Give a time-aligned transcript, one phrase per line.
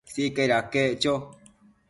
[0.13, 1.13] Sicaid aquec cho